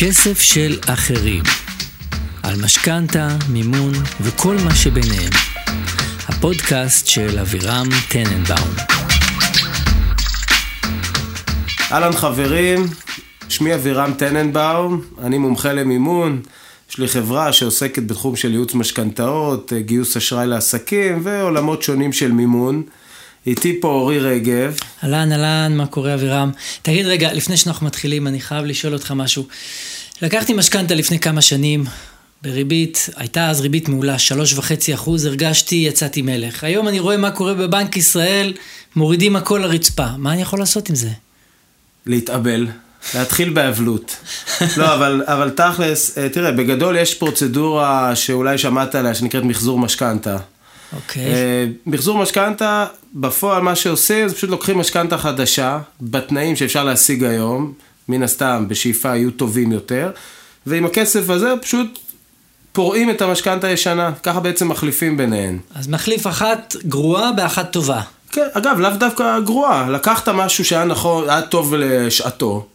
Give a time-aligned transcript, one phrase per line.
[0.00, 1.42] כסף של אחרים.
[2.42, 5.32] על משכנתה, מימון וכל מה שביניהם.
[6.28, 8.74] הפודקאסט של אבירם טננבאום.
[11.92, 12.86] אהלן חברים,
[13.48, 16.42] שמי אבירם טננבאום, אני מומחה למימון,
[16.90, 22.82] יש לי חברה שעוסקת בתחום של ייעוץ משכנתאות, גיוס אשראי לעסקים ועולמות שונים של מימון.
[23.48, 24.76] איתי פה אורי רגב.
[25.04, 26.50] אהלן, אהלן, מה קורה אבירם?
[26.82, 29.46] תגיד רגע, לפני שאנחנו מתחילים, אני חייב לשאול אותך משהו.
[30.22, 31.84] לקחתי משכנתה לפני כמה שנים,
[32.42, 36.64] בריבית, הייתה אז ריבית מעולה, שלוש וחצי אחוז, הרגשתי, יצאתי מלך.
[36.64, 38.52] היום אני רואה מה קורה בבנק ישראל,
[38.96, 40.06] מורידים הכל לרצפה.
[40.18, 41.10] מה אני יכול לעשות עם זה?
[42.06, 42.66] להתאבל,
[43.14, 44.16] להתחיל באבלות.
[44.76, 50.36] לא, אבל, אבל תכלס, אה, תראה, בגדול יש פרוצדורה שאולי שמעת עליה, שנקראת מחזור משכנתה.
[50.96, 51.24] אוקיי.
[51.24, 57.72] אה, מחזור משכנתה, בפועל מה שעושים זה פשוט לוקחים משכנתה חדשה, בתנאים שאפשר להשיג היום,
[58.08, 60.10] מן הסתם בשאיפה יהיו טובים יותר,
[60.66, 61.98] ועם הכסף הזה פשוט
[62.72, 65.58] פורעים את המשכנתה הישנה, ככה בעצם מחליפים ביניהן.
[65.74, 68.00] אז מחליף אחת גרועה באחת טובה.
[68.32, 72.66] כן, אגב, לאו דווקא גרועה, לקחת משהו שהיה נכון, היה טוב לשעתו.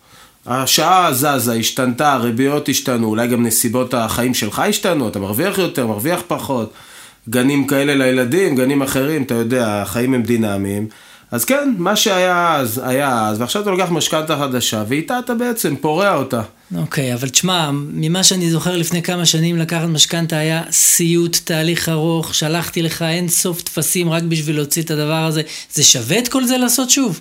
[0.45, 6.21] השעה זזה, השתנתה, הריביות השתנו, אולי גם נסיבות החיים שלך השתנו, אתה מרוויח יותר, מרוויח
[6.27, 6.73] פחות.
[7.29, 10.87] גנים כאלה לילדים, גנים אחרים, אתה יודע, החיים הם דינמיים.
[11.33, 15.75] אז כן, מה שהיה אז, היה אז, ועכשיו אתה לוקח משכנתה חדשה, ואיתה אתה בעצם
[15.75, 16.41] פורע אותה.
[16.75, 22.35] אוקיי, אבל תשמע, ממה שאני זוכר לפני כמה שנים לקחת משכנתה היה סיוט, תהליך ארוך,
[22.35, 25.41] שלחתי לך אין סוף טפסים רק בשביל להוציא את הדבר הזה.
[25.73, 27.19] זה שווה את כל זה לעשות שוב?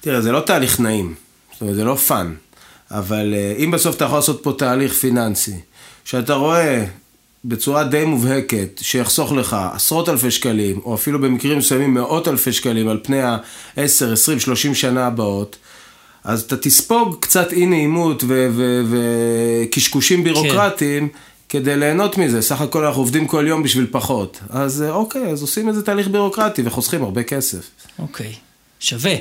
[0.00, 1.14] תראה, זה לא תהליך נעים,
[1.52, 2.34] זאת אומרת, זה לא fun,
[2.90, 5.56] אבל אה, אם בסוף אתה יכול לעשות פה תהליך פיננסי,
[6.04, 6.84] שאתה רואה
[7.44, 12.88] בצורה די מובהקת, שיחסוך לך עשרות אלפי שקלים, או אפילו במקרים מסוימים מאות אלפי שקלים
[12.88, 15.56] על פני ה-10, 20, 30 שנה הבאות,
[16.24, 18.24] אז אתה תספוג קצת אי נעימות
[18.88, 21.08] וקשקושים בירוקרטיים.
[21.08, 21.14] כן.
[21.48, 24.40] כדי ליהנות מזה, סך הכל אנחנו עובדים כל יום בשביל פחות.
[24.50, 27.70] אז אה, אוקיי, אז עושים איזה תהליך בירוקרטי וחוסכים הרבה כסף.
[27.98, 28.34] אוקיי,
[28.80, 29.14] שווה.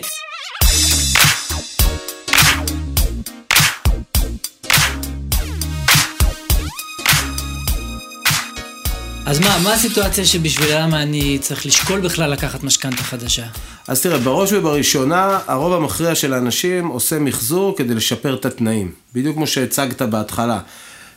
[9.27, 13.45] אז מה, מה הסיטואציה שבשבילם אני צריך לשקול בכלל לקחת משכנתה חדשה?
[13.87, 18.91] אז תראה, בראש ובראשונה, הרוב המכריע של האנשים עושה מחזור כדי לשפר את התנאים.
[19.13, 20.59] בדיוק כמו שהצגת בהתחלה.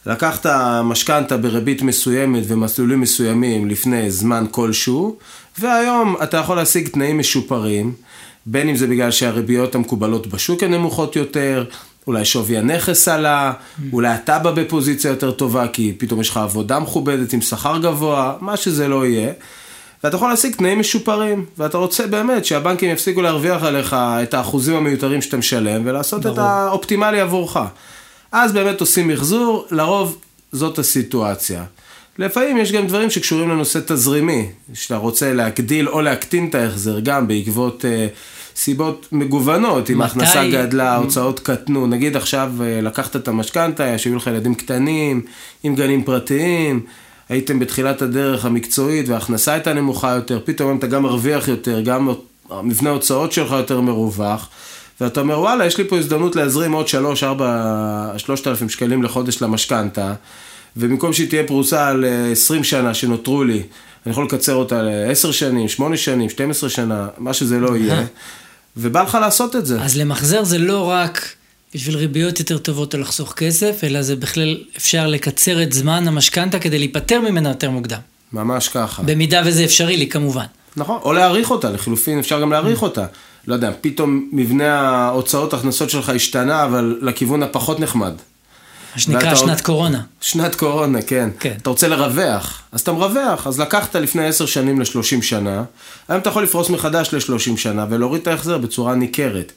[0.07, 0.47] לקחת
[0.85, 5.17] משכנתה בריבית מסוימת ומסלולים מסוימים לפני זמן כלשהו,
[5.59, 7.93] והיום אתה יכול להשיג תנאים משופרים,
[8.47, 11.65] בין אם זה בגלל שהריביות המקובלות בשוק הן נמוכות יותר,
[12.07, 13.53] אולי שווי הנכס עלה,
[13.93, 18.35] אולי אתה בא בפוזיציה יותר טובה, כי פתאום יש לך עבודה מכובדת עם שכר גבוה,
[18.41, 19.33] מה שזה לא יהיה.
[20.05, 25.23] ואתה יכול להשיג תנאים משופרים, ואתה רוצה באמת שהבנקים יפסיקו להרוויח עליך את האחוזים המיותרים
[25.23, 26.35] שאתה משלם, ולעשות ברור.
[26.35, 27.57] את האופטימלי עבורך.
[28.33, 30.19] אז באמת עושים מחזור, לרוב
[30.53, 31.65] זאת הסיטואציה.
[32.19, 37.29] לפעמים יש גם דברים שקשורים לנושא תזרימי, שאתה רוצה להגדיל או להקטין את ההחזר, גם
[37.29, 37.85] בעקבות...
[37.85, 37.87] Uh,
[38.61, 44.27] סיבות מגוונות, אם ההכנסה גדלה, ההוצאות קטנו, נגיד עכשיו אה, לקחת את המשכנתה, שהיו לך
[44.27, 45.23] ילדים קטנים,
[45.63, 46.81] עם גנים פרטיים,
[47.29, 52.09] הייתם בתחילת הדרך המקצועית וההכנסה הייתה נמוכה יותר, פתאום אתה גם מרוויח יותר, גם
[52.63, 54.49] מבנה ההוצאות שלך יותר מרווח,
[55.01, 60.15] ואתה אומר וואלה, יש לי פה הזדמנות להזרים עוד 3, 4, 3,000 שקלים לחודש למשכנתה,
[60.77, 63.63] ובמקום שהיא תהיה פרוסה על 20 אה, שנה שנותרו לי,
[64.07, 68.05] אני יכול לקצר אותה ל-10 שנים, 8 שנים, 12 שנה, מה שזה לא יהיה.
[68.77, 69.83] ובא לך לעשות את זה.
[69.83, 71.35] אז למחזר זה לא רק
[71.75, 76.59] בשביל ריביות יותר טובות או לחסוך כסף, אלא זה בכלל אפשר לקצר את זמן המשכנתה
[76.59, 77.99] כדי להיפטר ממנה יותר מוקדם.
[78.33, 79.03] ממש ככה.
[79.03, 80.45] במידה וזה אפשרי לי, כמובן.
[80.77, 83.07] נכון, או להעריך אותה, לחילופין אפשר גם להעריך אותה.
[83.47, 88.13] לא יודע, פתאום מבנה ההוצאות הכנסות שלך השתנה, אבל לכיוון הפחות נחמד.
[88.95, 89.61] מה שנקרא שנת עוד...
[89.61, 90.01] קורונה.
[90.21, 91.31] שנת קורונה, כן.
[91.41, 91.55] כן.
[91.63, 93.47] אתה רוצה לרווח, אז אתה מרווח.
[93.47, 95.65] אז לקחת לפני עשר שנים לשלושים שנה,
[96.09, 99.53] היום אתה יכול לפרוס מחדש לשלושים שנה ולהוריד את ההחזר בצורה ניכרת.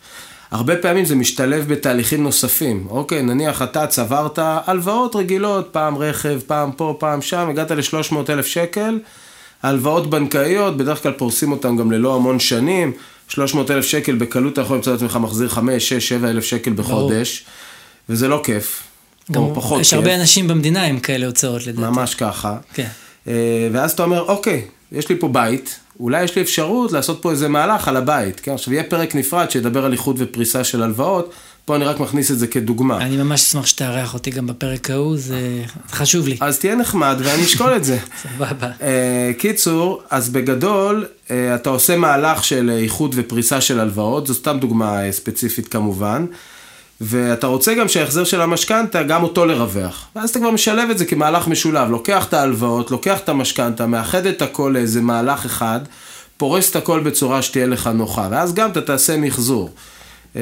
[0.51, 2.87] הרבה פעמים זה משתלב בתהליכים נוספים.
[2.89, 8.45] אוקיי, נניח אתה צברת הלוואות רגילות, פעם רכב, פעם פה, פעם שם, הגעת ל-300 אלף
[8.45, 8.99] שקל,
[9.63, 12.91] הלוואות בנקאיות, בדרך כלל פורסים אותן גם ללא המון שנים,
[13.27, 16.73] 300 אלף שקל בקלות אתה יכול למצוא את עצמך מחזיר 5, 6, 7 אלף שקל
[16.73, 17.45] בחודש,
[18.09, 18.83] וזה לא כיף.
[19.31, 19.99] גם פחות יש כיף.
[19.99, 21.87] הרבה אנשים במדינה עם כאלה הוצאות לדעתי.
[21.87, 22.57] ממש ככה.
[22.73, 22.87] כן.
[23.27, 27.31] אה, ואז אתה אומר, אוקיי, יש לי פה בית, אולי יש לי אפשרות לעשות פה
[27.31, 28.39] איזה מהלך על הבית.
[28.39, 31.33] כן, עכשיו יהיה פרק נפרד שידבר על איחוד ופריסה של הלוואות,
[31.65, 32.97] פה אני רק מכניס את זה כדוגמה.
[32.97, 36.37] אני ממש אשמח שתארח אותי גם בפרק ההוא, זה חשוב לי.
[36.39, 37.97] אז תהיה נחמד ואני אשקול את זה.
[38.23, 38.71] סבבה.
[38.79, 38.83] Uh,
[39.37, 45.01] קיצור, אז בגדול, uh, אתה עושה מהלך של איחוד ופריסה של הלוואות, זו סתם דוגמה
[45.11, 46.25] ספציפית כמובן.
[47.05, 50.07] ואתה רוצה גם שההחזר של המשכנתה, גם אותו לרווח.
[50.15, 54.25] ואז אתה כבר משלב את זה כמהלך משולב, לוקח את ההלוואות, לוקח את המשכנתה, מאחד
[54.25, 55.79] את הכל לאיזה מהלך אחד,
[56.37, 59.71] פורס את הכל בצורה שתהיה לך נוחה, ואז גם אתה תעשה מחזור.
[60.35, 60.41] אה,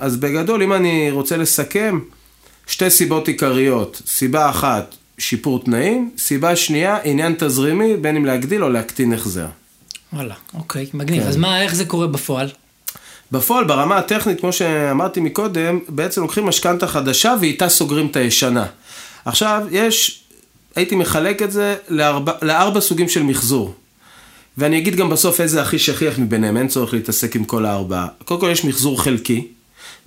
[0.00, 2.00] אז בגדול, אם אני רוצה לסכם,
[2.66, 4.02] שתי סיבות עיקריות.
[4.06, 9.46] סיבה אחת, שיפור תנאים, סיבה שנייה, עניין תזרימי, בין אם להגדיל או להקטין החזר.
[10.12, 11.22] וואלה, אוקיי, מגניב.
[11.22, 11.28] כן.
[11.28, 12.48] אז מה, איך זה קורה בפועל?
[13.34, 18.66] בפועל, ברמה הטכנית, כמו שאמרתי מקודם, בעצם לוקחים משכנתה חדשה ואיתה סוגרים את הישנה.
[19.24, 20.24] עכשיו, יש,
[20.76, 23.74] הייתי מחלק את זה לארבע, לארבע סוגים של מחזור.
[24.58, 28.06] ואני אגיד גם בסוף איזה הכי שכיח מביניהם, אין צורך להתעסק עם כל הארבעה.
[28.24, 29.46] קודם כל יש מחזור חלקי.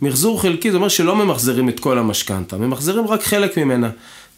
[0.01, 3.89] מחזור חלקי זה אומר שלא ממחזרים את כל המשכנתה, ממחזרים רק חלק ממנה.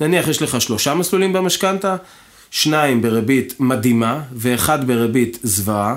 [0.02, 1.96] נניח יש לך שלושה מסלולים במשכנתה,
[2.52, 5.96] שניים בריבית מדהימה ואחד בריבית זוועה.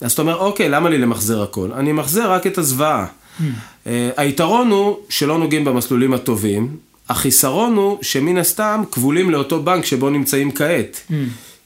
[0.00, 1.72] אז אתה אומר, אוקיי, למה לי למחזר הכל?
[1.72, 3.06] אני מחזר רק את הזוועה.
[3.06, 3.42] Mm.
[3.84, 6.76] Uh, היתרון הוא שלא נוגעים במסלולים הטובים,
[7.08, 11.00] החיסרון הוא שמן הסתם כבולים לאותו בנק שבו נמצאים כעת.
[11.10, 11.12] Mm.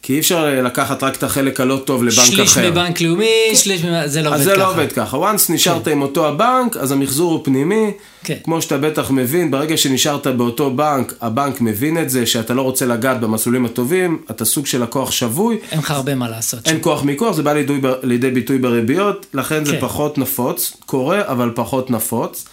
[0.09, 2.47] כי אי אפשר לקחת רק את החלק הלא טוב לבנק שליש אחר.
[2.47, 4.41] שליש בבנק לאומי, שליש, זה לא עובד ככה.
[4.41, 5.17] אז זה לא עובד ככה.
[5.17, 5.91] once נשארת כן.
[5.91, 7.91] עם אותו הבנק, אז המחזור הוא פנימי.
[8.25, 8.37] כן.
[8.45, 12.87] כמו שאתה בטח מבין, ברגע שנשארת באותו בנק, הבנק מבין את זה, שאתה לא רוצה
[12.87, 15.59] לגעת במסלולים הטובים, אתה סוג של לקוח שבוי.
[15.71, 16.67] אין לך הרבה מה לעשות.
[16.67, 16.83] אין שם.
[16.83, 19.65] כוח מיקוח, זה בא לידי, לידי ביטוי בריביות, לכן כן.
[19.65, 20.77] זה פחות נפוץ.
[20.87, 22.45] קורה, אבל פחות נפוץ.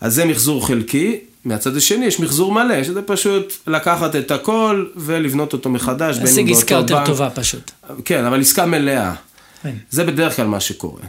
[0.00, 1.18] אז זה מחזור חלקי.
[1.44, 6.18] מהצד השני יש מחזור מלא, שזה פשוט לקחת את הכל ולבנות אותו מחדש.
[6.18, 7.06] להשיג עסקה יותר בנק.
[7.06, 7.70] טובה פשוט.
[8.04, 9.14] כן, אבל עסקה מלאה.
[9.62, 9.74] כן.
[9.90, 11.02] זה בדרך כלל מה שקורה.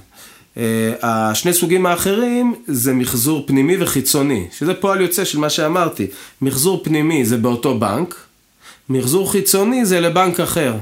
[0.55, 0.57] Uh,
[1.01, 6.07] השני סוגים האחרים זה מחזור פנימי וחיצוני, שזה פועל יוצא של מה שאמרתי.
[6.41, 8.15] מחזור פנימי זה באותו בנק,
[8.89, 10.73] מחזור חיצוני זה לבנק אחר.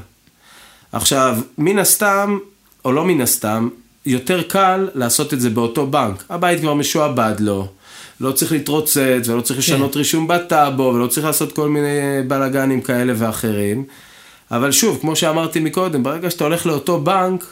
[0.92, 2.38] עכשיו, מן הסתם,
[2.86, 3.69] או לא מן הסתם,
[4.06, 6.24] יותר קל לעשות את זה באותו בנק.
[6.30, 7.68] הבית כבר משועבד לו.
[8.21, 9.73] לא צריך להתרוצץ, ולא צריך כן.
[9.73, 11.88] לשנות רישום בטאבו, ולא צריך לעשות כל מיני
[12.27, 13.83] בלאגנים כאלה ואחרים.
[14.51, 17.45] אבל שוב, כמו שאמרתי מקודם, ברגע שאתה הולך לאותו בנק,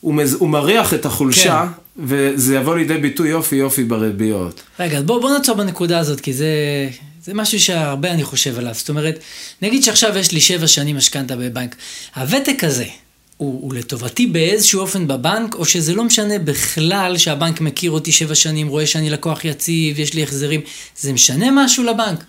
[0.00, 0.34] הוא, מז...
[0.34, 2.02] הוא מריח את החולשה, כן.
[2.06, 4.62] וזה יבוא לידי ביטוי יופי יופי בריביות.
[4.80, 6.48] רגע, בוא, בוא נעצור בנקודה הזאת, כי זה,
[7.24, 8.74] זה משהו שהרבה אני חושב עליו.
[8.74, 9.18] זאת אומרת,
[9.62, 11.76] נגיד שעכשיו יש לי שבע שנים משכנתה בבנק.
[12.16, 12.86] הוותק הזה,
[13.40, 18.34] הוא, הוא לטובתי באיזשהו אופן בבנק, או שזה לא משנה בכלל שהבנק מכיר אותי שבע
[18.34, 20.60] שנים, רואה שאני לקוח יציב, יש לי החזרים,
[20.96, 22.24] זה משנה משהו לבנק?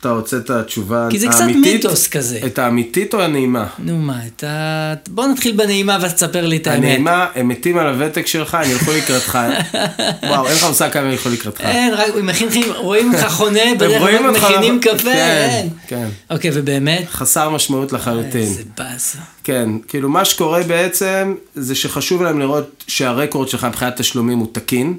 [0.00, 1.20] אתה רוצה את התשובה האמיתית?
[1.20, 2.40] כי זה קצת מיתוס כזה.
[2.46, 3.66] את האמיתית או הנעימה?
[3.78, 4.94] נו מה, את ה...
[5.08, 6.84] בוא נתחיל בנעימה ואז תספר לי את האמת.
[6.84, 9.38] הנעימה, הם מתים על הוותק שלך, הם ילכו לקראתך.
[10.28, 11.60] וואו, אין לך מושג כמה הם ילכו לקראתך.
[11.60, 15.68] אין, רק מכינים, רואים לך חונה, בדרך כלל מכינים קפה, כן, אין.
[15.86, 16.08] כן.
[16.30, 17.04] אוקיי, ובאמת?
[17.10, 18.40] חסר משמעות לחלוטין.
[18.40, 19.18] איזה באסה.
[19.44, 24.96] כן, כאילו מה שקורה בעצם, זה שחשוב להם לראות שהרקורד שלך מבחינת תשלומים הוא תקין.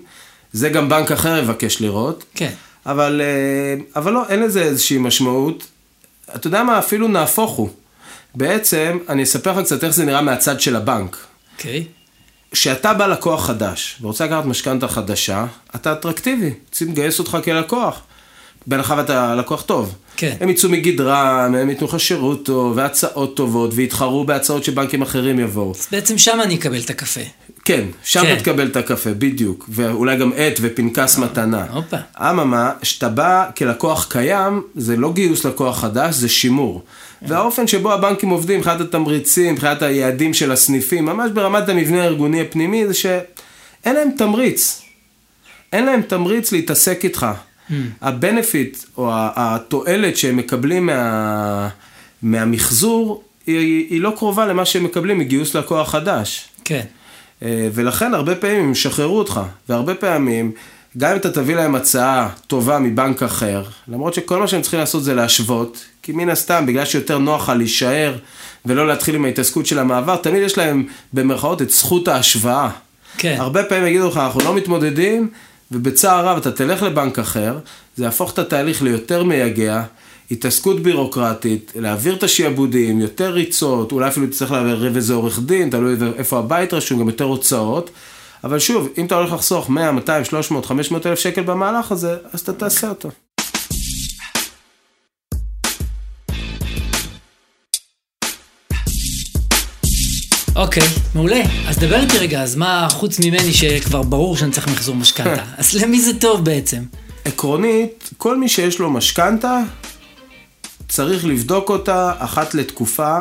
[0.54, 2.24] זה גם בנק אחר יבקש לראות.
[2.36, 2.52] כן.
[2.86, 5.68] אבל, אה, אבל לא, אין לזה איזושהי משמעות.
[6.36, 7.70] אתה יודע מה, אפילו נהפוך הוא.
[8.36, 11.18] בעצם, אני אספר לך קצת איך זה נראה מהצד של הבנק.
[11.58, 11.80] אוקיי.
[11.80, 12.02] Okay.
[12.52, 15.46] כשאתה בא לקוח חדש, ורוצה לקחת משכנתה חדשה,
[15.76, 18.02] אתה אטרקטיבי, רוצים לגייס אותך כלקוח.
[18.68, 19.96] בהנחה ואתה לקוח טוב.
[20.18, 20.36] כן.
[20.40, 25.72] הם יצאו מגדרם, הם ייתנו לך שירות טוב, והצעות טובות, ויתחרו בהצעות שבנקים אחרים יבואו.
[25.72, 27.22] אז בעצם שם אני אקבל את הקפה.
[27.66, 28.36] כן, שם כן.
[28.36, 29.66] תקבל את הקפה, בדיוק.
[29.70, 31.66] ואולי גם עט ופנקס אה, מתנה.
[31.72, 31.98] הופה.
[32.18, 36.84] אממה, כשאתה בא כלקוח קיים, זה לא גיוס לקוח חדש, זה שימור.
[37.22, 42.88] והאופן שבו הבנקים עובדים, מבחינת התמריצים, מבחינת היעדים של הסניפים, ממש ברמת המבנה הארגוני הפנימי,
[42.88, 44.82] זה שאין להם תמריץ.
[45.74, 47.28] אין להם תמריץ להתעסק איתך.
[48.02, 51.70] הבנפיט או התועלת שהם מקבלים מה,
[52.22, 56.50] מהמחזור, היא, היא לא קרובה למה שהם מקבלים מגיוס לקוח חדש.
[56.66, 56.86] כן.
[57.44, 60.52] אה, ולכן הרבה פעמים הם ישחררו אותך, והרבה פעמים,
[60.98, 65.04] גם אם אתה תביא להם הצעה טובה מבנק אחר, למרות שכל מה שהם צריכים לעשות
[65.04, 68.16] זה להשוות, כי מן הסתם, בגלל שיותר נוח לך להישאר
[68.66, 72.70] ולא להתחיל עם ההתעסקות של המעבר, תמיד יש להם במרכאות את זכות ההשוואה.
[73.18, 73.36] כן.
[73.40, 75.30] הרבה פעמים יגידו לך, אנחנו לא מתמודדים,
[75.72, 77.58] ובצער רב אתה תלך לבנק אחר,
[77.96, 79.84] זה יהפוך את התהליך ליותר מייגע,
[80.32, 85.96] התעסקות בירוקרטית, להעביר את השיעבודים, יותר ריצות, אולי אפילו תצטרך לערב איזה עורך דין, תלוי
[86.18, 87.90] איפה הבית רשום, גם יותר הוצאות.
[88.44, 92.40] אבל שוב, אם אתה הולך לחסוך 100, 200, 300, 500 אלף שקל במהלך הזה, אז
[92.40, 93.10] אתה תעשה אותו.
[100.56, 100.84] אוקיי,
[101.16, 101.42] מעולה.
[101.68, 105.44] אז דבר איתי רגע, אז מה חוץ ממני שכבר ברור שאני צריך מחזור משכנתה?
[105.58, 106.82] אז למי זה טוב בעצם?
[107.26, 109.62] עקרונית, כל מי שיש לו משכנתה,
[110.92, 113.20] צריך לבדוק אותה אחת לתקופה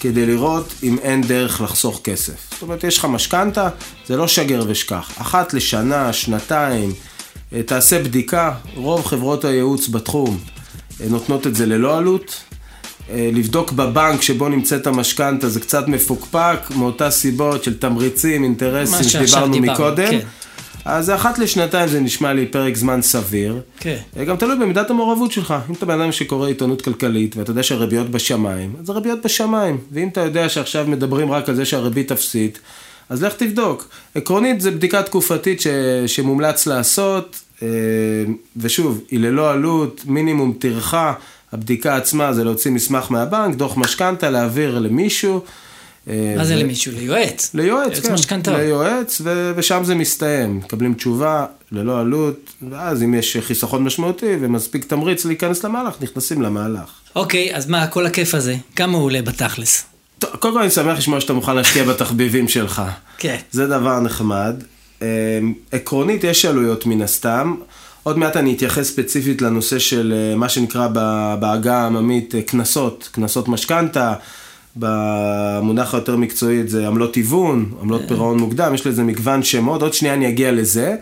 [0.00, 2.50] כדי לראות אם אין דרך לחסוך כסף.
[2.52, 3.68] זאת אומרת, יש לך משכנתה,
[4.06, 5.10] זה לא שגר ושכח.
[5.18, 6.92] אחת לשנה, שנתיים,
[7.52, 10.38] אה, תעשה בדיקה, רוב חברות הייעוץ בתחום
[11.00, 12.42] אה, נותנות את זה ללא עלות.
[13.10, 19.58] אה, לבדוק בבנק שבו נמצאת המשכנתה זה קצת מפוקפק, מאותה סיבות של תמריצים, אינטרסים שדיברנו
[19.58, 20.10] מקודם.
[20.10, 20.20] כן.
[20.84, 23.60] אז אחת לשנתיים זה נשמע לי פרק זמן סביר.
[23.78, 23.96] כן.
[24.26, 25.54] גם תלוי במידת המעורבות שלך.
[25.70, 29.78] אם אתה בן אדם שקורא עיתונות כלכלית ואתה יודע שהריביות בשמיים, אז הריביות בשמיים.
[29.92, 32.58] ואם אתה יודע שעכשיו מדברים רק על זה שהריבית אפסית,
[33.08, 33.88] אז לך תבדוק.
[34.14, 35.66] עקרונית זה בדיקה תקופתית ש...
[36.06, 37.68] שמומלץ לעשות, אה,
[38.56, 41.12] ושוב, היא ללא עלות, מינימום טרחה.
[41.52, 45.40] הבדיקה עצמה זה להוציא מסמך מהבנק, דוח משכנתה, להעביר למישהו.
[46.08, 46.92] אה, מה זה למישהו?
[46.92, 47.50] ליועץ.
[47.54, 48.12] ליועץ, כן.
[48.12, 48.56] משכנתאות.
[48.56, 50.56] ליועץ, ו- ושם זה מסתיים.
[50.56, 56.90] מקבלים תשובה ללא עלות, ואז אם יש חיסכון משמעותי ומספיק תמריץ להיכנס למהלך, נכנסים למהלך.
[57.16, 59.84] אוקיי, אז מה, כל הכיף הזה, כמה הוא עולה בתכלס?
[60.18, 62.82] טוב, קודם כל אני שמח לשמוע שאתה מוכן להשקיע בתחביבים שלך.
[63.18, 63.36] כן.
[63.50, 64.54] זה דבר נחמד.
[65.02, 65.08] אה,
[65.72, 67.54] עקרונית יש עלויות מן הסתם.
[68.02, 70.88] עוד מעט אני אתייחס ספציפית לנושא של אה, מה שנקרא
[71.40, 74.14] בעגה העממית קנסות, קנסות משכנתה.
[74.76, 78.08] במונח היותר מקצועי זה עמלות היוון, עמלות כן.
[78.08, 80.96] פירעון מוקדם, יש לזה מגוון שמות, עוד שנייה אני אגיע לזה.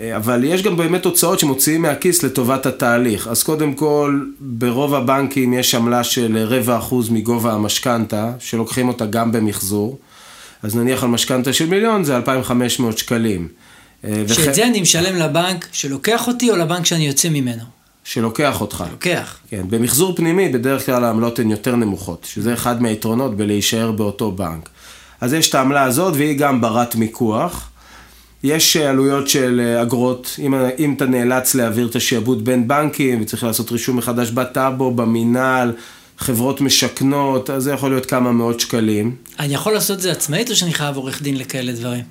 [0.00, 3.28] אה, אבל יש גם באמת הוצאות שמוציאים מהכיס לטובת התהליך.
[3.28, 9.32] אז קודם כל, ברוב הבנקים יש עמלה של רבע אחוז מגובה המשכנתה, שלוקחים אותה גם
[9.32, 9.98] במחזור.
[10.62, 13.48] אז נניח על משכנתה של מיליון זה 2,500 שקלים.
[14.04, 14.54] אה, שאת וח...
[14.54, 17.79] זה אני משלם לבנק שלוקח אותי או לבנק שאני יוצא ממנו?
[18.04, 18.84] שלוקח אותך.
[18.90, 19.38] לוקח.
[19.48, 24.68] כן, במחזור פנימי בדרך כלל העמלות הן יותר נמוכות, שזה אחד מהיתרונות בלהישאר באותו בנק.
[25.20, 27.70] אז יש את העמלה הזאת והיא גם ברת מיקוח.
[28.42, 33.44] יש עלויות של אה, אגרות, אם, אם אתה נאלץ להעביר את השעבוד בין בנקים וצריך
[33.44, 35.72] לעשות רישום מחדש בטאבו, במינהל,
[36.18, 39.14] חברות משכנות, אז זה יכול להיות כמה מאות שקלים.
[39.38, 42.04] אני יכול לעשות את זה עצמאית או שאני חייב עורך דין לכאלה דברים?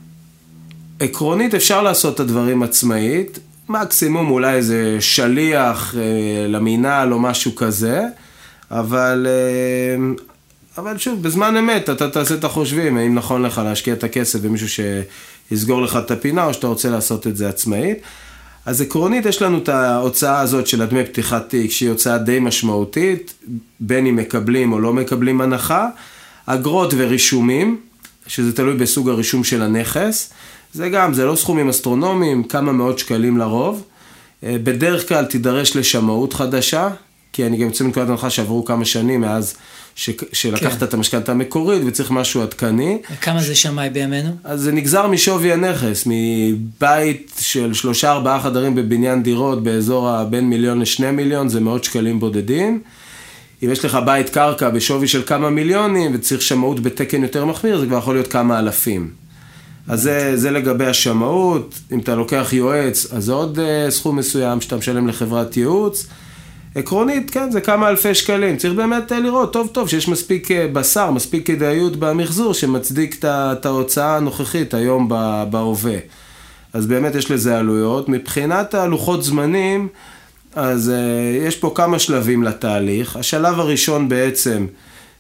[1.00, 8.06] עקרונית אפשר לעשות את הדברים עצמאית, מקסימום אולי איזה שליח אה, למינהל או משהו כזה,
[8.72, 10.24] אבל, אה,
[10.78, 14.68] אבל שוב, בזמן אמת אתה תעשה את החושבים, האם נכון לך להשקיע את הכסף במישהו
[15.50, 17.98] שיסגור לך את הפינה, או שאתה רוצה לעשות את זה עצמאית.
[18.66, 23.34] אז עקרונית יש לנו את ההוצאה הזאת של הדמי פתיחת תיק, שהיא הוצאה די משמעותית,
[23.80, 25.88] בין אם מקבלים או לא מקבלים הנחה,
[26.46, 27.78] אגרות ורישומים,
[28.28, 30.34] שזה תלוי בסוג הרישום של הנכס.
[30.74, 33.84] זה גם, זה לא סכומים אסטרונומיים, כמה מאות שקלים לרוב.
[34.44, 36.90] אה, בדרך כלל תידרש לשמאות חדשה,
[37.34, 39.56] כי אני גם יוצא מנקודת הנחה שעברו כמה שנים מאז
[39.96, 40.10] ש...
[40.34, 40.86] שלקחת כן.
[40.86, 42.98] את המשכנתה המקורית וצריך משהו עדכני.
[43.14, 44.30] וכמה זה שמאי בימינו?
[44.44, 50.80] אז זה נגזר משווי הנכס, מבית של שלושה ארבעה חדרים בבניין דירות באזור הבין מיליון
[50.82, 52.82] לשני מיליון, זה מאות שקלים בודדים.
[53.64, 57.86] אם יש לך בית קרקע בשווי של כמה מיליונים וצריך שמאות בתקן יותר מחמיר, זה
[57.86, 59.29] כבר יכול להיות כמה אלפים.
[59.88, 64.62] אז זה, זה לגבי השמאות, אם אתה לוקח יועץ, אז זה עוד uh, סכום מסוים
[64.62, 66.08] שאתה משלם לחברת ייעוץ.
[66.76, 68.58] עקרונית, כן, זה כמה אלפי שקלים.
[68.58, 73.66] צריך באמת uh, לראות טוב טוב שיש מספיק uh, בשר, מספיק כדאיות במחזור שמצדיק את
[73.66, 75.10] ההוצאה הנוכחית היום
[75.50, 75.98] בהווה.
[76.74, 78.10] אז באמת יש לזה עלויות.
[78.10, 79.88] מבחינת הלוחות זמנים,
[80.56, 80.92] אז
[81.48, 83.16] יש פה כמה שלבים לתהליך.
[83.16, 84.66] השלב הראשון בעצם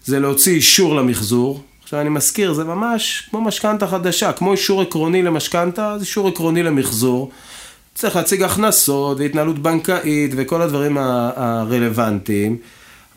[0.05, 1.63] זה להוציא אישור למחזור.
[1.89, 6.63] עכשיו אני מזכיר, זה ממש כמו משכנתה חדשה, כמו אישור עקרוני למשכנתה, זה אישור עקרוני
[6.63, 7.31] למחזור.
[7.95, 10.97] צריך להציג הכנסות והתנהלות בנקאית וכל הדברים
[11.35, 12.57] הרלוונטיים.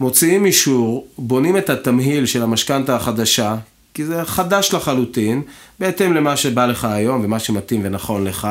[0.00, 3.56] מוציאים אישור, בונים את התמהיל של המשכנתה החדשה,
[3.94, 5.42] כי זה חדש לחלוטין,
[5.78, 8.48] בהתאם למה שבא לך היום ומה שמתאים ונכון לך.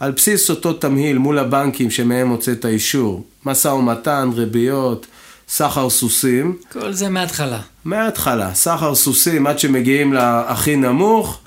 [0.00, 5.06] על בסיס אותו תמהיל מול הבנקים שמהם הוצאת האישור, משא ומתן, ריביות,
[5.48, 6.56] סחר סוסים.
[6.72, 7.60] כל זה מההתחלה.
[7.84, 11.38] מההתחלה, סחר סוסים עד שמגיעים להכי נמוך,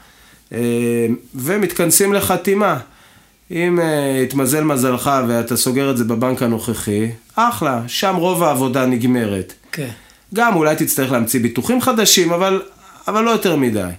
[0.53, 2.77] אה, ומתכנסים לחתימה.
[3.51, 9.53] אם אה, התמזל מזלך ואתה סוגר את זה בבנק הנוכחי, אחלה, שם רוב העבודה נגמרת.
[9.72, 9.84] כן.
[9.84, 10.36] Okay.
[10.36, 12.62] גם אולי תצטרך להמציא ביטוחים חדשים, אבל,
[13.08, 13.89] אבל לא יותר מדי.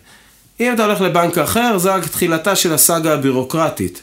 [0.61, 4.03] אם אתה הולך לבנק אחר, זה רק תחילתה של הסאגה הבירוקרטית.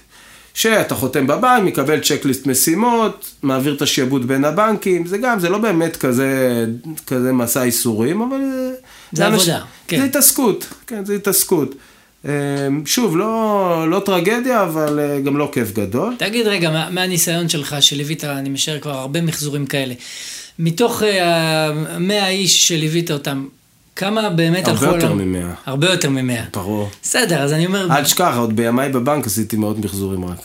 [0.58, 5.58] שאתה חותם בבנק, מקבל צ'קליסט משימות, מעביר את השעבוד בין הבנקים, זה גם, זה לא
[5.58, 6.66] באמת כזה,
[7.08, 8.40] כזה מסע איסורים, אבל...
[9.12, 10.00] זה עבודה, כן.
[10.00, 11.76] זה התעסקות, כן, זה התעסקות.
[12.26, 12.30] אמ,
[12.86, 16.16] שוב, לא, לא טרגדיה, אבל אה, גם לא כיף גדול.
[16.20, 19.94] תגיד רגע, מה, מהניסיון שלך, שליווית, אני משער כבר הרבה מחזורים כאלה,
[20.60, 23.48] מתוך המאה uh, איש שליווית אותם,
[23.98, 24.86] כמה באמת הלכו...
[24.86, 25.52] הרבה יותר ממאה.
[25.66, 26.44] הרבה יותר ממאה.
[26.54, 26.90] ברור.
[27.04, 27.88] בסדר, אז אני אומר...
[27.92, 30.38] אל תשכח, עוד בימיי בבנק עשיתי מאות מחזורים רק.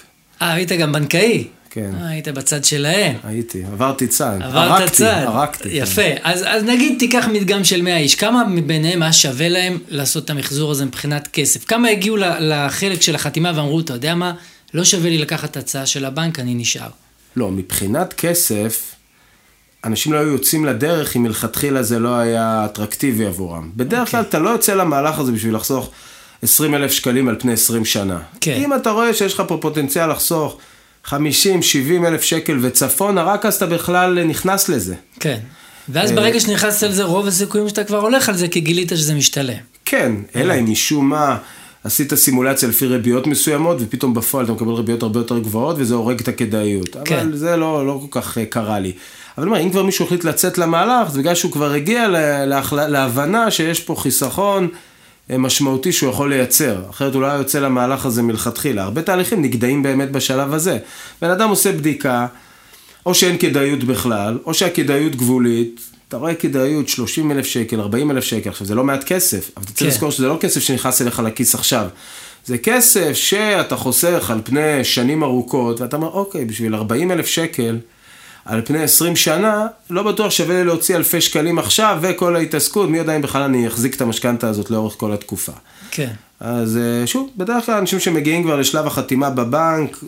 [0.43, 1.45] אה, היית גם בנקאי?
[1.71, 1.91] כן.
[2.01, 3.17] אה, היית בצד שלהם.
[3.25, 4.39] הייתי, עברתי צד.
[4.43, 5.25] עברת צד.
[5.27, 5.69] הרגתי.
[5.73, 6.03] יפה.
[6.03, 6.17] כן.
[6.23, 10.31] אז, אז נגיד תיקח מדגם של 100 איש, כמה מביניהם היה שווה להם לעשות את
[10.31, 11.65] המחזור הזה מבחינת כסף?
[11.65, 14.33] כמה הגיעו לחלק של החתימה ואמרו, אתה יודע מה,
[14.75, 16.89] לא שווה לי לקחת את ההצעה של הבנק, אני נשאר.
[17.37, 18.95] לא, מבחינת כסף,
[19.85, 23.71] אנשים לא היו יוצאים לדרך אם מלכתחילה זה לא היה אטרקטיבי עבורם.
[23.77, 24.11] בדרך אוקיי.
[24.11, 25.91] כלל אתה לא יוצא למהלך הזה בשביל לחסוך
[26.43, 28.19] 20 אלף שקלים על פני 20 שנה.
[28.41, 28.53] כן.
[28.53, 30.59] אם אתה רואה שיש לך פה פוטנציאל לחסוך
[31.05, 34.95] 50, 70 אלף שקל וצפונה, רק אז אתה בכלל נכנס לזה.
[35.21, 35.39] כן.
[35.89, 39.15] ואז אה, ברגע שנכנסת לזה, רוב הסיכויים שאתה כבר הולך על זה, כי גילית שזה
[39.15, 39.57] משתלם.
[39.85, 41.37] כן, אלא אם משום מה
[41.85, 46.21] עשית סימולציה לפי ריביות מסוימות, ופתאום בפועל אתה מקבל ריביות הרבה יותר גבוהות, וזה הורג
[46.21, 46.97] את הכדאיות.
[47.05, 47.19] כן.
[47.19, 48.93] אבל זה לא, לא כל כך אה, קרה לי.
[49.39, 52.09] אבל אומר, אם כבר מישהו החליט לצאת למהלך, זה בגלל שהוא כבר הגיע
[52.47, 54.69] להחלה, להבנה שיש פה חיסכון
[55.31, 56.83] אה, משמעותי שהוא יכול לייצר.
[56.91, 58.83] אחרת הוא לא היה יוצא למהלך הזה מלכתחילה.
[58.83, 60.79] הרבה תהליכים נגדעים באמת בשלב הזה.
[61.23, 62.27] בן אדם עושה בדיקה,
[63.07, 65.81] או שאין כדאיות בכלל, או שהכדאיות גבולית.
[66.09, 69.65] אתה רואה כדאיות 30 אלף שקל, 40 אלף שקל, עכשיו זה לא מעט כסף, אבל
[69.65, 69.87] אתה צריך כן.
[69.87, 71.87] לזכור שזה לא כסף שנכנס אליך לכיס עכשיו.
[72.45, 77.79] זה כסף שאתה חוסך על פני שנים ארוכות, ואתה אומר, אוקיי, בשביל 40 אלף שקל,
[78.45, 82.99] על פני 20 שנה, לא בטוח שווה לי להוציא אלפי שקלים עכשיו, וכל ההתעסקות, מי
[82.99, 85.53] יודע אם בכלל אני אחזיק את המשכנתה הזאת לאורך כל התקופה.
[85.91, 86.11] כן.
[86.41, 89.99] אז אה, שוב, בדרך כלל אנשים שמגיעים כבר לשלב החתימה בבנק,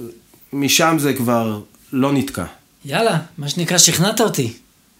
[0.53, 1.61] משם זה כבר
[1.93, 2.45] לא נתקע.
[2.85, 4.53] יאללה, מה שנקרא, שכנעת אותי.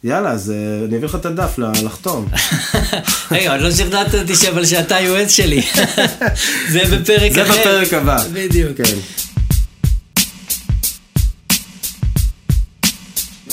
[0.05, 2.27] יאללה, אז אה, אני אביא לך את הדף לחתום.
[3.31, 5.63] רגע, עוד לא שכנעת אותי אבל שאתה היועץ שלי.
[6.73, 7.61] זה בפרק זה אחר.
[7.61, 8.25] בפרק הבא.
[8.33, 8.77] בדיוק.
[8.77, 9.24] כן.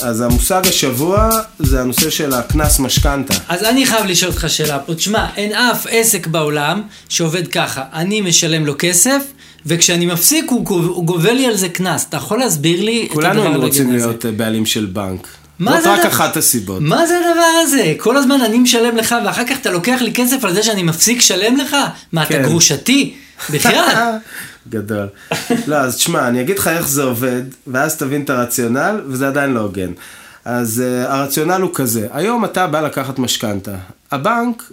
[0.04, 1.30] אז המושג השבוע
[1.60, 3.34] זה הנושא של הקנס משכנתה.
[3.48, 4.94] אז אני חייב לשאול אותך שאלה פה.
[4.96, 7.84] תשמע, אין אף עסק בעולם שעובד ככה.
[7.94, 9.22] אני משלם לו כסף,
[9.66, 12.06] וכשאני מפסיק הוא גוב- הוא גובה לי על זה קנס.
[12.10, 13.98] אתה יכול להסביר לי את הדבר כולנו היינו הנגד רוצים הזה?
[13.98, 15.28] להיות אה, בעלים של בנק.
[15.60, 16.82] מה זאת זה רק הדבר- אחת הסיבות.
[16.82, 17.94] מה זה הדבר הזה?
[17.98, 21.18] כל הזמן אני משלם לך, ואחר כך אתה לוקח לי כסף על זה שאני מפסיק
[21.18, 21.76] לשלם לך?
[22.12, 22.44] מה, אתה כן.
[22.44, 23.14] גרושתי?
[23.50, 24.12] בכלל?
[24.70, 25.08] גדול.
[25.68, 29.54] לא, אז תשמע, אני אגיד לך איך זה עובד, ואז תבין את הרציונל, וזה עדיין
[29.54, 29.92] לא הוגן.
[30.46, 33.76] אז uh, הרציונל הוא כזה, היום אתה בא לקחת משכנתה.
[34.12, 34.72] הבנק,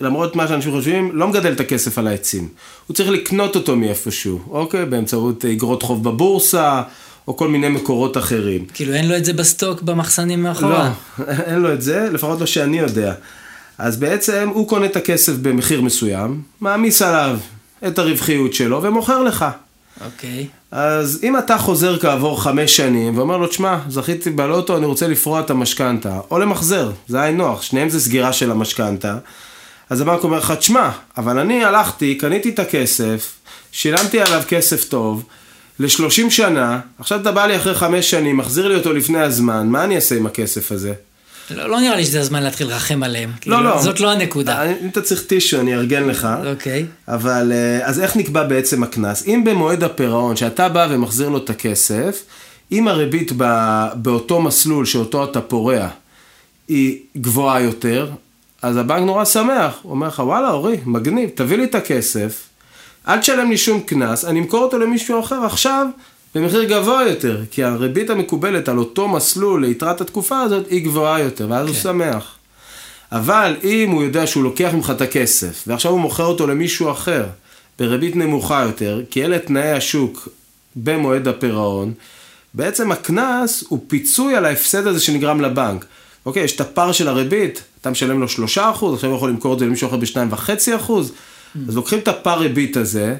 [0.00, 2.48] למרות מה שאנשים חושבים, לא מגדל את הכסף על העצים.
[2.86, 4.84] הוא צריך לקנות אותו מאיפשהו, אוקיי?
[4.84, 6.82] באמצעות אגרות חוב בבורסה,
[7.28, 8.64] או כל מיני מקורות אחרים.
[8.74, 10.92] כאילו אין לו את זה בסטוק במחסנים מאחורה?
[11.18, 13.14] לא, אין לו את זה, לפחות לא שאני יודע.
[13.78, 17.38] אז בעצם הוא קונה את הכסף במחיר מסוים, מעמיס עליו
[17.86, 19.44] את הרווחיות שלו ומוכר לך.
[20.04, 20.46] אוקיי.
[20.70, 25.40] אז אם אתה חוזר כעבור חמש שנים ואומר לו, תשמע, זכיתי בלוטו, אני רוצה לפרוע
[25.40, 29.18] את המשכנתה, או למחזר, זה היינו נוח, שניהם זה סגירה של המשכנתה.
[29.90, 33.32] אז הבנק אומר לך, תשמע, אבל אני הלכתי, קניתי את הכסף,
[33.72, 35.24] שילמתי עליו כסף טוב,
[35.78, 39.84] ל-30 שנה, עכשיו אתה בא לי אחרי חמש שנים, מחזיר לי אותו לפני הזמן, מה
[39.84, 40.92] אני אעשה עם הכסף הזה?
[41.50, 43.30] לא, לא נראה לי שזה הזמן להתחיל לרחם עליהם.
[43.30, 43.82] לא, כאילו, לא.
[43.82, 44.62] זאת לא הנקודה.
[44.62, 46.28] אני- אם אתה צריך טישו, אני ארגן לך.
[46.52, 46.86] אוקיי.
[47.08, 49.24] אבל אה, אז איך נקבע בעצם הקנס?
[49.26, 52.22] אם במועד הפירעון, שאתה בא ומחזיר לו את הכסף,
[52.72, 55.88] אם הריבית ב- באותו מסלול שאותו אתה פורע
[56.68, 58.10] היא גבוהה יותר,
[58.62, 62.42] אז הבנק נורא שמח, הוא אומר לך, וואלה, אורי, מגניב, תביא לי את הכסף,
[63.08, 65.86] אל תשלם לי שום קנס, אני אמכור אותו למישהו אחר עכשיו
[66.36, 71.46] במחיר גבוה יותר, כי הריבית המקובלת על אותו מסלול ליתרת התקופה הזאת היא גבוהה יותר,
[71.50, 72.34] ואז הוא שמח.
[73.12, 77.24] אבל אם הוא יודע שהוא לוקח ממך את הכסף, ועכשיו הוא מוכר אותו למישהו אחר,
[77.78, 80.28] בריבית נמוכה יותר, כי אלה תנאי השוק
[80.76, 81.92] במועד הפירעון,
[82.54, 85.84] בעצם הקנס הוא פיצוי על ההפסד הזה שנגרם לבנק.
[86.26, 89.58] אוקיי, יש את הפער של הריבית, אתה משלם לו 3%, עכשיו הוא יכול למכור את
[89.58, 90.92] זה למישהו אחר ב-2.5%,
[91.68, 93.16] אז לוקחים את הפער ריבית הזה,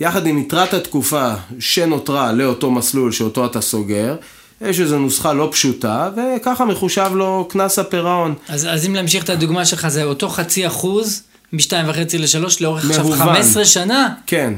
[0.00, 4.16] יחד עם יתרת התקופה שנותרה לאותו מסלול שאותו אתה סוגר,
[4.60, 8.34] יש איזו נוסחה לא פשוטה, וככה מחושב לו קנס הפירעון.
[8.48, 12.84] אז, אז אם להמשיך את הדוגמה שלך, זה אותו חצי אחוז, משתיים וחצי לשלוש, לאורך
[12.90, 13.18] עכשיו מהוון.
[13.34, 14.08] 15 שנה?
[14.26, 14.54] כן.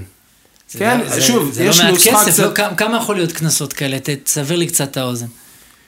[0.70, 2.42] זה כן, לא- זה, שוב, זה יש לא נוסחה כסף, קצת...
[2.42, 3.98] לא, כמה, כמה יכול להיות קנסות כאלה?
[3.98, 5.26] ת- תסבר לי קצת את האוזן.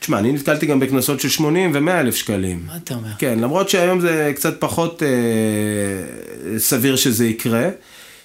[0.01, 2.63] תשמע, אני נתקלתי גם בקנסות של 80 ו-100 אלף שקלים.
[2.67, 3.09] מה אתה אומר?
[3.19, 5.09] כן, למרות שהיום זה קצת פחות אה,
[6.59, 7.69] סביר שזה יקרה,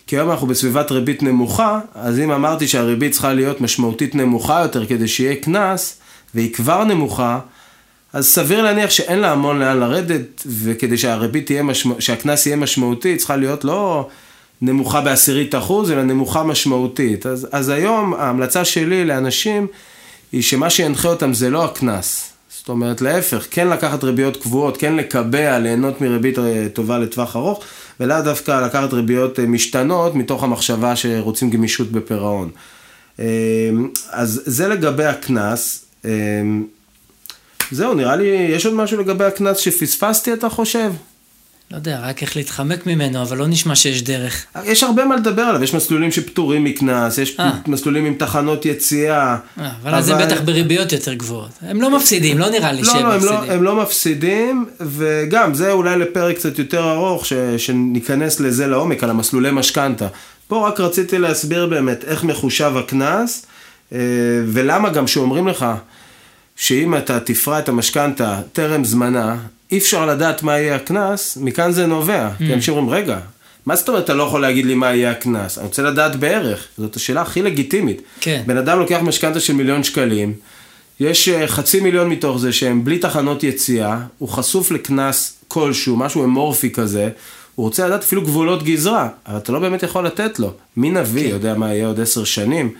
[0.08, 4.86] כי היום אנחנו בסביבת ריבית נמוכה, אז אם אמרתי שהריבית צריכה להיות משמעותית נמוכה יותר
[4.86, 5.98] כדי שיהיה קנס,
[6.36, 7.40] והיא כבר נמוכה,
[8.14, 11.96] אז סביר להניח שאין לה המון לאן לרדת, וכדי שהריבית תהיה משמע...
[12.00, 14.10] שהקנס יהיה משמעותי, צריכה להיות לא
[14.62, 17.26] נמוכה בעשירית אחוז, אלא נמוכה משמעותית.
[17.26, 19.68] אז, אז היום ההמלצה שלי לאנשים
[20.32, 22.35] היא שמה שינחה אותם זה לא הקנס.
[22.66, 27.64] זאת אומרת, להפך, כן לקחת ריביות קבועות, כן לקבע, ליהנות מריבית אה, טובה לטווח ארוך,
[28.00, 32.50] ולאו דווקא לקחת ריביות אה, משתנות מתוך המחשבה שרוצים גמישות בפירעון.
[33.20, 33.26] אה,
[34.10, 35.86] אז זה לגבי הקנס.
[37.72, 40.92] זהו, נראה לי, יש עוד משהו לגבי הקנס שפספסתי, אתה חושב?
[41.72, 44.46] לא יודע, רק איך להתחמק ממנו, אבל לא נשמע שיש דרך.
[44.64, 47.52] יש הרבה מה לדבר עליו, יש מסלולים שפטורים מקנס, יש אה.
[47.68, 49.38] מסלולים עם תחנות יציאה.
[49.60, 51.50] אה, אבל אז זה בטח בריביות יותר גבוהות.
[51.62, 53.48] הם לא מפסידים, לא נראה לי לא, שהם לא, הם מפסידים.
[53.48, 59.04] לא, הם לא מפסידים, וגם זה אולי לפרק קצת יותר ארוך, ש, שניכנס לזה לעומק,
[59.04, 60.08] על המסלולי משכנתה.
[60.48, 63.46] פה רק רציתי להסביר באמת איך מחושב הקנס,
[63.94, 63.98] אה,
[64.48, 65.66] ולמה גם שאומרים לך
[66.56, 69.36] שאם אתה תפרע את המשכנתה טרם זמנה,
[69.72, 72.30] אי אפשר לדעת מה יהיה הקנס, מכאן זה נובע.
[72.38, 73.20] כי אנשים אומרים, רגע,
[73.66, 75.58] מה זאת אומרת אתה לא יכול להגיד לי מה יהיה הקנס?
[75.58, 78.02] אני רוצה לדעת בערך, זאת השאלה הכי לגיטימית.
[78.20, 78.44] כן.
[78.46, 80.34] בן אדם לוקח משכנתה של מיליון שקלים,
[81.00, 86.24] יש אה, חצי מיליון מתוך זה שהם בלי תחנות יציאה, הוא חשוף לקנס כלשהו, משהו
[86.24, 87.10] אמורפי כזה,
[87.56, 90.54] הוא רוצה לדעת אפילו גבולות גזרה, אבל אתה לא באמת יכול לתת לו.
[90.78, 91.30] מי נביא, כן.
[91.30, 92.72] יודע מה יהיה עוד עשר שנים,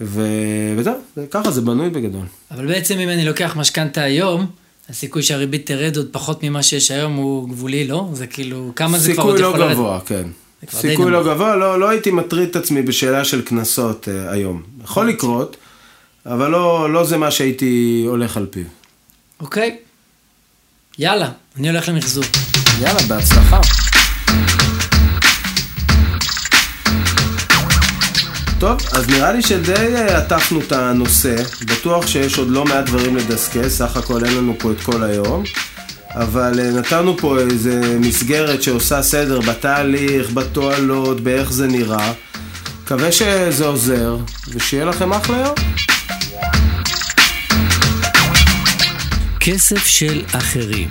[0.00, 0.22] ו...
[0.76, 0.94] וזהו,
[1.30, 2.24] ככה זה בנוי בגדול.
[2.50, 4.46] אבל בעצם אם אני לוקח משכנתה היום,
[4.92, 8.08] הסיכוי שהריבית תרד עוד פחות ממה שיש היום הוא גבולי, לא?
[8.12, 9.76] זה כאילו, כמה זה כבר עוד סיכוי יכול לא לרדת?
[9.76, 10.28] גבוה, כן.
[10.70, 11.24] סיכוי לא.
[11.24, 14.62] גבוה, לא, לא הייתי מטריד את עצמי בשאלה של קנסות אה, היום.
[14.84, 15.56] יכול לקרות,
[16.26, 18.64] אבל לא, לא זה מה שהייתי הולך על פיו.
[19.40, 19.76] אוקיי.
[20.98, 22.24] יאללה, אני הולך למחזור.
[22.80, 23.60] יאללה, בהצלחה.
[28.62, 31.36] טוב, אז נראה לי שדי אה, עטפנו את הנושא.
[31.64, 35.44] בטוח שיש עוד לא מעט דברים לדסקס, סך הכל אין לנו פה את כל היום.
[36.14, 42.12] אבל אה, נתנו פה איזה מסגרת שעושה סדר בתהליך, בתועלות, באיך זה נראה.
[42.84, 44.16] מקווה שזה עוזר,
[44.48, 45.54] ושיהיה לכם אחלה יום.
[49.40, 50.88] כסף של אחרים.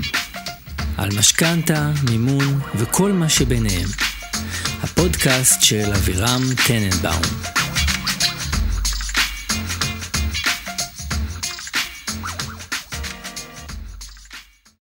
[0.98, 3.88] על משכנתה, מימון וכל מה שביניהם.
[4.84, 7.61] הפודקאסט של אבירם טננבאום.